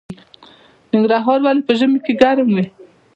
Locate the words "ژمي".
1.79-1.99